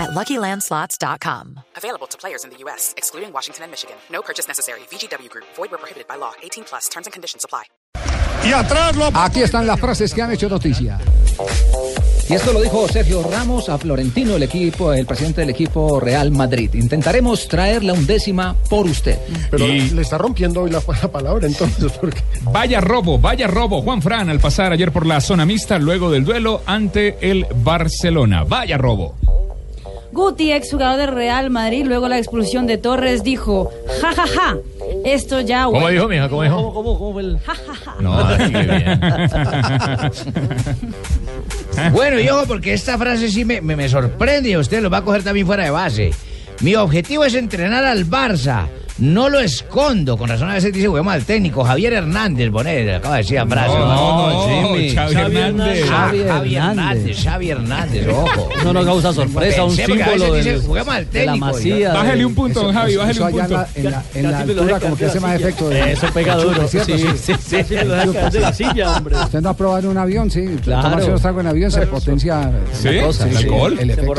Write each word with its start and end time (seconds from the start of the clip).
at 0.00 0.10
LuckyLandSlots.com. 0.10 1.60
Available 1.76 2.06
to 2.08 2.16
players 2.18 2.44
in 2.44 2.50
the 2.50 2.56
U.S., 2.64 2.94
excluding 2.96 3.32
Washington 3.32 3.64
and 3.64 3.70
Michigan. 3.70 3.96
No 4.10 4.22
purchase 4.22 4.48
necessary. 4.48 4.80
VGW 4.90 5.28
Group. 5.28 5.46
Void 5.56 5.70
where 5.70 5.78
prohibited 5.78 6.08
by 6.08 6.16
law. 6.16 6.32
18 6.42 6.64
plus. 6.64 6.88
Terms 6.88 7.06
and 7.06 7.12
conditions 7.12 7.44
apply. 7.44 7.64
Y 8.44 8.52
atrás 8.52 8.96
lo... 8.96 9.10
Aquí 9.14 9.42
están 9.42 9.66
las 9.66 9.78
frases 9.78 10.14
que 10.14 10.22
han 10.22 10.32
hecho 10.32 10.48
noticia. 10.48 10.98
Y 12.28 12.34
esto 12.34 12.52
lo 12.52 12.60
dijo 12.60 12.86
Sergio 12.88 13.22
Ramos 13.22 13.68
a 13.68 13.76
Florentino, 13.76 14.36
el 14.36 14.44
equipo, 14.44 14.92
el 14.92 15.04
presidente 15.04 15.40
del 15.40 15.50
equipo 15.50 15.98
Real 15.98 16.30
Madrid. 16.30 16.72
Intentaremos 16.74 17.48
traer 17.48 17.82
la 17.82 17.92
undécima 17.92 18.54
por 18.68 18.86
usted. 18.86 19.18
Pero 19.50 19.66
le 19.66 20.00
está 20.00 20.16
rompiendo 20.16 20.62
hoy 20.62 20.70
la, 20.70 20.80
la 21.02 21.10
palabra 21.10 21.46
entonces, 21.46 21.92
porque... 22.00 22.22
Vaya 22.42 22.80
robo, 22.80 23.18
vaya 23.18 23.46
robo. 23.46 23.82
Juan 23.82 24.00
Fran 24.00 24.30
al 24.30 24.40
pasar 24.40 24.72
ayer 24.72 24.92
por 24.92 25.06
la 25.06 25.20
zona 25.20 25.44
mixta 25.44 25.78
luego 25.78 26.10
del 26.10 26.24
duelo 26.24 26.62
ante 26.66 27.18
el 27.20 27.46
Barcelona. 27.52 28.44
Vaya 28.44 28.78
robo. 28.78 29.16
Guti, 30.12 30.50
exjugador 30.52 30.98
del 30.98 31.08
Real 31.14 31.50
Madrid, 31.50 31.84
luego 31.86 32.08
la 32.08 32.18
expulsión 32.18 32.66
de 32.66 32.78
Torres, 32.78 33.22
dijo, 33.22 33.70
ja, 34.00 34.12
ja, 34.12 34.26
ja, 34.26 34.56
esto 35.04 35.40
ya... 35.40 35.66
¿Cómo 35.66 35.78
huele". 35.78 35.92
dijo, 35.92 36.08
mija? 36.08 36.28
¿Cómo 36.28 36.42
dijo? 36.42 36.56
¿Cómo, 36.56 36.74
cómo, 36.74 36.98
cómo 36.98 37.20
el- 37.20 37.38
Ja, 37.46 37.54
ja, 37.54 37.74
ja. 37.74 37.94
No, 38.00 38.18
así 38.18 38.52
que 38.52 38.62
bien. 38.62 39.00
Bueno, 41.92 42.20
y 42.20 42.28
ojo, 42.28 42.44
porque 42.46 42.72
esta 42.74 42.98
frase 42.98 43.30
sí 43.30 43.44
me, 43.44 43.60
me, 43.60 43.76
me 43.76 43.88
sorprende 43.88 44.50
y 44.50 44.56
usted 44.56 44.82
lo 44.82 44.90
va 44.90 44.98
a 44.98 45.04
coger 45.04 45.22
también 45.22 45.46
fuera 45.46 45.64
de 45.64 45.70
base. 45.70 46.10
Mi 46.60 46.74
objetivo 46.74 47.24
es 47.24 47.34
entrenar 47.34 47.84
al 47.84 48.06
Barça. 48.06 48.66
No 49.00 49.28
lo 49.28 49.40
escondo. 49.40 50.16
Con 50.16 50.28
razón 50.28 50.50
a 50.50 50.54
veces 50.54 50.72
dice, 50.72 50.86
juguemos 50.86 51.12
al 51.14 51.24
técnico. 51.24 51.64
Javier 51.64 51.94
Hernández, 51.94 52.50
Bonet, 52.50 52.94
acaba 52.96 53.16
de 53.16 53.22
decir 53.22 53.36
la 53.36 53.46
frase. 53.46 53.78
No, 53.78 54.48
Jimmy. 54.48 54.90
Xavi 54.94 55.14
Hernández. 55.14 55.84
Ah, 55.90 56.06
Xavi 56.06 56.24
Javi 56.28 56.54
Hernández. 56.56 57.22
Xavi 57.24 57.50
Hernández, 57.50 58.08
ojo. 58.08 58.48
No 58.64 58.72
nos 58.74 58.84
causa 58.84 59.12
sorpresa, 59.12 59.64
un 59.64 59.72
a 59.72 59.74
símbolo 59.86 60.32
de, 60.34 60.38
dice, 60.42 60.50
al 60.50 61.10
de 61.10 61.26
la 61.26 61.32
técnico. 61.32 61.46
masía. 61.46 61.92
Bájale 61.94 62.26
un 62.26 62.34
punto, 62.34 62.62
don 62.62 62.74
Javi, 62.74 62.96
bájale 62.96 63.20
un 63.22 63.30
punto. 63.30 63.48
la, 63.54 63.68
en 63.74 63.84
la, 63.90 64.02
en 64.14 64.30
la 64.30 64.38
altura 64.40 64.80
como 64.80 64.96
que 64.98 65.06
hace 65.06 65.20
más 65.20 65.40
efecto. 65.40 65.68
de- 65.70 65.92
Eso 65.92 66.06
pega 66.12 66.36
duro. 66.36 66.68
¿cierto? 66.68 66.96
Sí, 66.98 67.04
sí, 67.16 67.32
sí. 67.40 67.74
de 67.74 68.40
la 68.40 68.52
silla, 68.52 68.96
hombre. 68.96 69.16
Usted 69.16 69.40
no 69.40 69.48
ha 69.48 69.54
probado 69.56 69.80
en 69.80 69.86
un 69.88 69.96
avión, 69.98 70.30
sí. 70.30 70.44
Claro. 70.62 71.04
Unos 71.06 71.22
tragos 71.22 71.40
en 71.40 71.46
avión 71.46 71.70
se 71.70 71.86
potencia 71.86 72.52
¿Sí? 72.72 72.90
la 72.90 73.02
cosa. 73.02 73.28
¿El 73.28 73.36
alcohol? 73.38 73.78
El 73.80 73.90
efecto, 73.90 74.12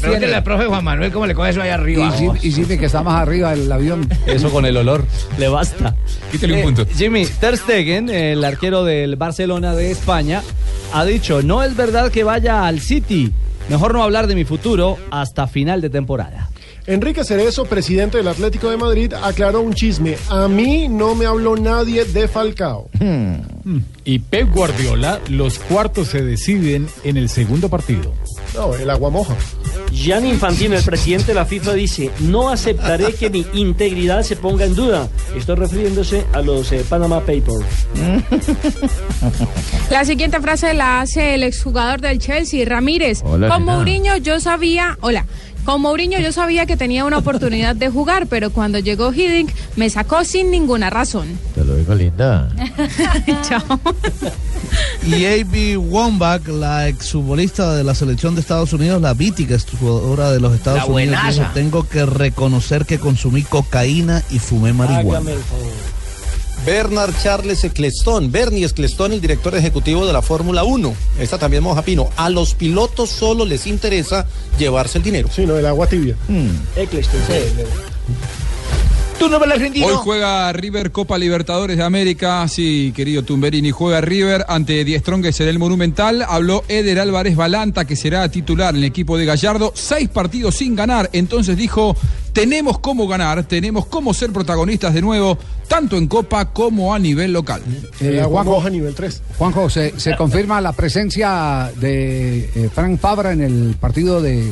pregúntele 0.00 0.34
al 0.34 0.42
profe 0.42 0.64
Juan 0.66 0.84
Manuel 0.84 1.12
cómo 1.12 1.26
le 1.26 1.34
coge 1.34 1.50
eso 1.50 1.60
ahí 1.62 1.70
arriba. 1.70 2.10
Y 2.42 2.50
Jimmy, 2.50 2.78
que 2.78 2.86
está 2.86 3.02
más 3.02 3.20
arriba 3.22 3.54
del 3.58 3.72
avión. 3.72 4.08
Eso 4.26 4.50
con 4.50 4.64
el 4.66 4.76
olor. 4.76 5.04
Le 5.38 5.48
basta. 5.48 5.94
Quítale 6.30 6.54
un 6.54 6.58
Eh, 6.58 6.62
punto. 6.62 6.86
Jimmy, 6.96 7.26
Ter 7.26 7.56
Stegen, 7.56 8.08
el 8.10 8.44
arquero 8.44 8.84
del 8.84 9.16
Barcelona 9.16 9.74
de 9.74 9.90
España, 9.90 10.42
ha 10.92 11.04
dicho, 11.04 11.42
no 11.42 11.62
es 11.62 11.76
verdad 11.76 12.10
que 12.10 12.24
vaya 12.24 12.66
al 12.66 12.80
City. 12.80 13.32
Mejor 13.68 13.92
no 13.92 14.02
hablar 14.02 14.26
de 14.26 14.34
mi 14.34 14.44
futuro 14.44 14.96
hasta 15.10 15.46
final 15.46 15.80
de 15.80 15.90
temporada. 15.90 16.48
Enrique 16.86 17.22
Cerezo, 17.22 17.66
presidente 17.66 18.16
del 18.16 18.28
Atlético 18.28 18.70
de 18.70 18.78
Madrid, 18.78 19.12
aclaró 19.12 19.60
un 19.60 19.74
chisme. 19.74 20.16
A 20.30 20.48
mí 20.48 20.88
no 20.88 21.14
me 21.14 21.26
habló 21.26 21.54
nadie 21.54 22.06
de 22.06 22.28
Falcao. 22.28 22.88
Y 24.06 24.18
Pep 24.20 24.48
Guardiola, 24.54 25.20
los 25.28 25.58
cuartos 25.58 26.08
se 26.08 26.22
deciden 26.24 26.88
en 27.04 27.18
el 27.18 27.28
segundo 27.28 27.68
partido. 27.68 28.14
No, 28.54 28.74
el 28.74 28.88
agua 28.88 29.10
moja. 29.10 29.36
Gianni 29.92 30.30
Infantino, 30.30 30.76
el 30.76 30.82
presidente 30.82 31.26
de 31.26 31.34
la 31.34 31.44
FIFA, 31.44 31.74
dice, 31.74 32.10
no 32.20 32.50
aceptaré 32.50 33.12
que 33.14 33.30
mi 33.30 33.46
integridad 33.54 34.22
se 34.22 34.36
ponga 34.36 34.64
en 34.64 34.74
duda. 34.74 35.08
Estoy 35.36 35.56
refiriéndose 35.56 36.24
a 36.32 36.42
los 36.42 36.70
eh, 36.72 36.84
Panama 36.88 37.20
Papers. 37.20 37.64
La 39.90 40.04
siguiente 40.04 40.40
frase 40.40 40.74
la 40.74 41.00
hace 41.00 41.34
el 41.34 41.42
exjugador 41.42 42.00
del 42.00 42.18
Chelsea, 42.18 42.64
Ramírez. 42.66 43.22
Hola, 43.24 43.48
con. 43.48 43.64
Mourinho 43.64 44.16
yo 44.18 44.38
sabía, 44.40 44.98
hola, 45.00 45.24
con 45.64 45.80
Mourinho 45.82 46.18
yo 46.18 46.32
sabía 46.32 46.66
que 46.66 46.76
tenía 46.76 47.04
una 47.04 47.18
oportunidad 47.18 47.76
de 47.76 47.88
jugar, 47.90 48.26
pero 48.26 48.50
cuando 48.50 48.78
llegó 48.78 49.12
Hiddink 49.12 49.50
me 49.76 49.90
sacó 49.90 50.24
sin 50.24 50.50
ninguna 50.50 50.90
razón. 50.90 51.38
Digo, 51.76 51.94
linda. 51.94 52.48
Chao. 53.42 53.80
Y 55.06 55.24
A.B. 55.24 55.76
Wambach, 55.76 56.46
la 56.48 56.88
exfutbolista 56.88 57.74
de 57.74 57.84
la 57.84 57.94
selección 57.94 58.34
de 58.34 58.40
Estados 58.40 58.72
Unidos, 58.72 59.00
la 59.00 59.14
mítica 59.14 59.54
exjugadora 59.54 60.30
de 60.30 60.40
los 60.40 60.54
Estados 60.54 60.80
La 60.80 60.86
Unidos, 60.86 61.18
dijo, 61.28 61.46
tengo 61.54 61.88
que 61.88 62.06
reconocer 62.06 62.84
que 62.86 62.98
consumí 62.98 63.42
cocaína 63.42 64.22
y 64.30 64.38
fumé 64.38 64.72
marihuana. 64.72 65.18
Hágame 65.18 65.32
el 65.32 65.42
favor. 65.42 65.98
Bernard 66.66 67.14
Charles 67.22 67.64
Ecclestone, 67.64 68.28
Bernie 68.28 68.64
Ecclestone, 68.64 69.14
el 69.14 69.20
director 69.20 69.54
ejecutivo 69.54 70.06
de 70.06 70.12
la 70.12 70.22
Fórmula 70.22 70.64
1. 70.64 70.94
Esta 71.18 71.38
también 71.38 71.62
moja 71.62 71.82
pino. 71.82 72.10
A 72.16 72.28
los 72.28 72.54
pilotos 72.54 73.10
solo 73.10 73.44
les 73.44 73.66
interesa 73.66 74.26
llevarse 74.58 74.98
el 74.98 75.04
dinero. 75.04 75.28
Sí, 75.32 75.46
no, 75.46 75.56
el 75.56 75.64
agua 75.64 75.86
tibia. 75.86 76.16
Eccleston, 76.76 77.20
sí. 77.26 77.32
¿Tú 79.18 79.28
no 79.28 79.40
me 79.40 79.46
la 79.48 79.54
has 79.54 79.60
Hoy 79.60 79.94
juega 79.96 80.52
River 80.52 80.92
Copa 80.92 81.18
Libertadores 81.18 81.76
de 81.76 81.82
América. 81.82 82.46
Sí, 82.46 82.92
querido 82.94 83.24
Tumberini, 83.24 83.72
juega 83.72 84.00
River 84.00 84.44
ante 84.48 84.84
Die 84.84 84.98
Strongest 84.98 85.40
en 85.40 85.48
el 85.48 85.58
Monumental. 85.58 86.24
Habló 86.28 86.62
Eder 86.68 87.00
Álvarez 87.00 87.34
Balanta, 87.34 87.84
que 87.84 87.96
será 87.96 88.28
titular 88.30 88.74
en 88.74 88.76
el 88.80 88.84
equipo 88.84 89.18
de 89.18 89.24
Gallardo. 89.24 89.72
Seis 89.74 90.08
partidos 90.08 90.54
sin 90.54 90.76
ganar. 90.76 91.10
Entonces 91.12 91.56
dijo: 91.56 91.96
Tenemos 92.32 92.78
cómo 92.78 93.08
ganar, 93.08 93.42
tenemos 93.42 93.86
cómo 93.86 94.14
ser 94.14 94.32
protagonistas 94.32 94.94
de 94.94 95.02
nuevo, 95.02 95.36
tanto 95.66 95.96
en 95.96 96.06
Copa 96.06 96.52
como 96.52 96.94
a 96.94 96.98
nivel 97.00 97.32
local. 97.32 97.62
El 98.00 98.14
Eh, 98.14 98.20
agua 98.20 98.44
Juanjo, 98.44 98.60
moja 98.60 98.70
nivel 98.70 98.94
3. 98.94 99.22
Juanjo, 99.36 99.68
¿se, 99.68 99.98
se 99.98 100.14
confirma 100.16 100.60
la 100.60 100.72
presencia 100.72 101.72
de 101.80 102.50
eh, 102.54 102.70
Frank 102.72 103.00
Fabra 103.00 103.32
en 103.32 103.42
el 103.42 103.74
partido 103.80 104.22
de 104.22 104.48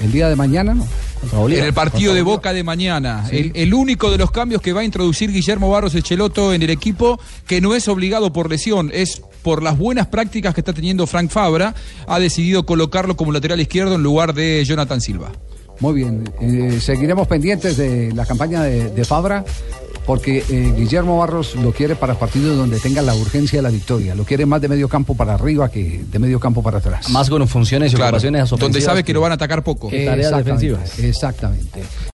el 0.00 0.12
día 0.12 0.28
de 0.28 0.34
mañana? 0.36 0.74
¿no? 0.74 0.86
En 1.32 1.64
el 1.64 1.72
partido 1.74 2.14
de 2.14 2.22
Boca 2.22 2.52
de 2.52 2.62
mañana, 2.62 3.26
el, 3.30 3.52
el 3.54 3.74
único 3.74 4.10
de 4.10 4.18
los 4.18 4.30
cambios 4.30 4.62
que 4.62 4.72
va 4.72 4.80
a 4.80 4.84
introducir 4.84 5.32
Guillermo 5.32 5.70
Barros 5.70 5.94
Echeloto 5.94 6.52
en 6.52 6.62
el 6.62 6.70
equipo, 6.70 7.20
que 7.46 7.60
no 7.60 7.74
es 7.74 7.88
obligado 7.88 8.32
por 8.32 8.48
lesión, 8.48 8.90
es 8.92 9.22
por 9.42 9.62
las 9.62 9.76
buenas 9.78 10.06
prácticas 10.06 10.54
que 10.54 10.60
está 10.60 10.72
teniendo 10.72 11.06
Frank 11.06 11.30
Fabra, 11.30 11.74
ha 12.06 12.18
decidido 12.18 12.64
colocarlo 12.66 13.16
como 13.16 13.32
lateral 13.32 13.60
izquierdo 13.60 13.94
en 13.94 14.02
lugar 14.02 14.34
de 14.34 14.64
Jonathan 14.64 15.00
Silva. 15.00 15.32
Muy 15.80 15.94
bien, 15.94 16.28
eh, 16.40 16.78
seguiremos 16.80 17.28
pendientes 17.28 17.76
de 17.76 18.12
la 18.12 18.26
campaña 18.26 18.62
de, 18.62 18.90
de 18.90 19.04
Fabra 19.04 19.44
porque 20.08 20.42
eh, 20.48 20.72
Guillermo 20.74 21.18
Barros 21.18 21.54
lo 21.56 21.70
quiere 21.70 21.94
para 21.94 22.14
partidos 22.14 22.56
donde 22.56 22.80
tenga 22.80 23.02
la 23.02 23.14
urgencia 23.14 23.58
de 23.58 23.62
la 23.62 23.68
victoria, 23.68 24.14
lo 24.14 24.24
quiere 24.24 24.46
más 24.46 24.58
de 24.62 24.66
medio 24.66 24.88
campo 24.88 25.14
para 25.14 25.34
arriba 25.34 25.68
que 25.68 26.02
de 26.10 26.18
medio 26.18 26.40
campo 26.40 26.62
para 26.62 26.78
atrás. 26.78 27.10
Más 27.10 27.28
con 27.28 27.46
funciones 27.46 27.92
y 27.92 27.96
Claro, 27.96 28.16
ocupaciones 28.16 28.48
donde 28.48 28.80
sabe 28.80 29.04
que 29.04 29.12
lo 29.12 29.20
van 29.20 29.32
a 29.32 29.34
atacar 29.34 29.62
poco. 29.62 29.90
que 29.90 30.06
tareas 30.06 30.34
defensivas. 30.34 30.98
Exactamente. 30.98 31.82